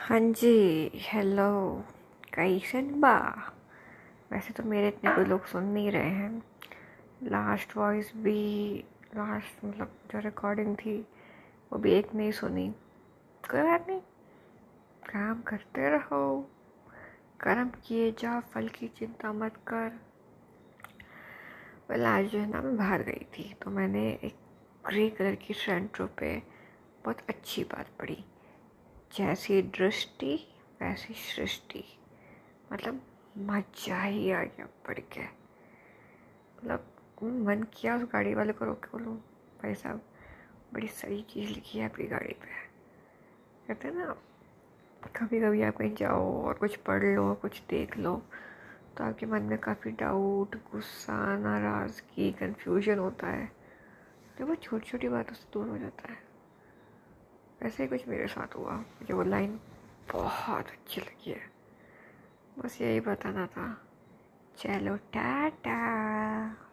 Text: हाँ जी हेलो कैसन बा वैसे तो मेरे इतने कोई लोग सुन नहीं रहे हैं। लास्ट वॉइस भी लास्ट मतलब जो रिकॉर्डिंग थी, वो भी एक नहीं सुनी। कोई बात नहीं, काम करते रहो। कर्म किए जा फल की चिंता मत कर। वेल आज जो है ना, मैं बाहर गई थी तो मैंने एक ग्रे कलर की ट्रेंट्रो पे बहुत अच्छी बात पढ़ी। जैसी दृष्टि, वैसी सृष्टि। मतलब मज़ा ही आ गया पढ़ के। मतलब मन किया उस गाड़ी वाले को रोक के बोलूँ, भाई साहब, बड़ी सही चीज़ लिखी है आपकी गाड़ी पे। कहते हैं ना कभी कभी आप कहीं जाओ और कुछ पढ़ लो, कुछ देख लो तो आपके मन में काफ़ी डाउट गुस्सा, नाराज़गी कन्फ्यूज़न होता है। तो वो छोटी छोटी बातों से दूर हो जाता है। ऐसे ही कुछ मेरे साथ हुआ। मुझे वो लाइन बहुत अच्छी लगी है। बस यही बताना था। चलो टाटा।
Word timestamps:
हाँ 0.00 0.18
जी 0.20 0.90
हेलो 0.96 1.50
कैसन 2.34 2.88
बा 3.00 3.16
वैसे 4.32 4.52
तो 4.52 4.62
मेरे 4.62 4.88
इतने 4.88 5.14
कोई 5.14 5.24
लोग 5.24 5.44
सुन 5.46 5.64
नहीं 5.64 5.90
रहे 5.90 6.10
हैं। 6.10 6.42
लास्ट 7.22 7.76
वॉइस 7.76 8.12
भी 8.16 8.84
लास्ट 9.16 9.64
मतलब 9.64 9.92
जो 10.12 10.18
रिकॉर्डिंग 10.18 10.74
थी, 10.76 10.96
वो 11.72 11.78
भी 11.78 11.92
एक 11.92 12.14
नहीं 12.14 12.30
सुनी। 12.32 12.68
कोई 13.44 13.62
बात 13.62 13.86
नहीं, 13.88 14.00
काम 15.10 15.42
करते 15.42 15.90
रहो। 15.90 16.40
कर्म 17.40 17.70
किए 17.86 18.10
जा 18.12 18.40
फल 18.54 18.68
की 18.68 18.88
चिंता 18.88 19.32
मत 19.32 19.62
कर। 19.68 20.00
वेल 21.90 22.06
आज 22.06 22.26
जो 22.26 22.38
है 22.38 22.50
ना, 22.50 22.62
मैं 22.62 22.76
बाहर 22.76 23.02
गई 23.02 23.26
थी 23.38 23.52
तो 23.62 23.70
मैंने 23.70 24.08
एक 24.24 24.34
ग्रे 24.86 25.08
कलर 25.10 25.34
की 25.36 25.54
ट्रेंट्रो 25.54 26.06
पे 26.18 26.36
बहुत 27.04 27.26
अच्छी 27.28 27.64
बात 27.64 27.96
पढ़ी। 28.00 28.24
जैसी 29.12 29.60
दृष्टि, 29.62 30.34
वैसी 30.82 31.14
सृष्टि। 31.14 31.84
मतलब 32.72 33.00
मज़ा 33.38 34.02
ही 34.02 34.30
आ 34.30 34.42
गया 34.42 34.66
पढ़ 34.86 34.98
के। 35.12 35.22
मतलब 36.56 36.86
मन 37.22 37.62
किया 37.74 37.96
उस 37.96 38.02
गाड़ी 38.12 38.34
वाले 38.34 38.52
को 38.52 38.64
रोक 38.64 38.84
के 38.84 38.88
बोलूँ, 38.88 39.16
भाई 39.62 39.74
साहब, 39.74 40.00
बड़ी 40.74 40.88
सही 40.88 41.20
चीज़ 41.22 41.50
लिखी 41.50 41.78
है 41.78 41.84
आपकी 41.84 42.06
गाड़ी 42.06 42.32
पे। 42.34 42.48
कहते 43.66 43.88
हैं 43.88 43.94
ना 43.94 44.14
कभी 45.16 45.40
कभी 45.40 45.62
आप 45.62 45.76
कहीं 45.76 45.94
जाओ 45.94 46.42
और 46.42 46.54
कुछ 46.54 46.76
पढ़ 46.78 47.04
लो, 47.04 47.34
कुछ 47.34 47.62
देख 47.70 47.96
लो 47.98 48.16
तो 48.96 49.04
आपके 49.04 49.26
मन 49.26 49.42
में 49.42 49.58
काफ़ी 49.58 49.90
डाउट 49.90 50.56
गुस्सा, 50.72 51.36
नाराज़गी 51.38 52.30
कन्फ्यूज़न 52.32 52.98
होता 52.98 53.26
है। 53.26 53.46
तो 54.38 54.46
वो 54.46 54.54
छोटी 54.54 54.90
छोटी 54.90 55.08
बातों 55.08 55.34
से 55.34 55.46
दूर 55.52 55.68
हो 55.68 55.78
जाता 55.78 56.12
है। 56.12 56.29
ऐसे 57.62 57.82
ही 57.82 57.88
कुछ 57.88 58.08
मेरे 58.08 58.26
साथ 58.26 58.56
हुआ। 58.56 58.72
मुझे 58.72 59.14
वो 59.14 59.22
लाइन 59.22 59.60
बहुत 60.12 60.66
अच्छी 60.66 61.00
लगी 61.00 61.30
है। 61.30 61.50
बस 62.58 62.80
यही 62.80 63.00
बताना 63.00 63.46
था। 63.46 63.86
चलो 64.56 64.96
टाटा। 64.96 66.69